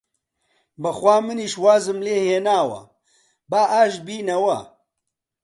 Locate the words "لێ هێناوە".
2.05-2.81